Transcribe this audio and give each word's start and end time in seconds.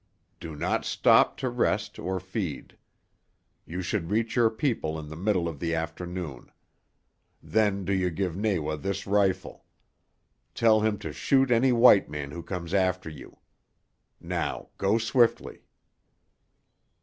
Do 0.39 0.55
not 0.55 0.83
stop 0.83 1.37
to 1.37 1.49
rest 1.51 1.99
or 1.99 2.19
feed. 2.19 2.75
You 3.67 3.83
should 3.83 4.09
reach 4.09 4.35
your 4.35 4.49
people 4.49 4.97
in 4.97 5.09
the 5.09 5.15
middle 5.15 5.47
of 5.47 5.59
the 5.59 5.75
afternoon. 5.75 6.51
Then 7.43 7.85
do 7.85 7.93
you 7.93 8.09
give 8.09 8.35
Nawa 8.35 8.77
this 8.77 9.05
rifle. 9.05 9.63
Tell 10.55 10.79
him 10.81 10.97
to 10.97 11.13
shoot 11.13 11.51
any 11.51 11.71
white 11.71 12.09
man 12.09 12.31
who 12.31 12.41
comes 12.41 12.73
after 12.73 13.11
you. 13.11 13.41
Now 14.19 14.69
go 14.79 14.97
swiftly." 14.97 15.67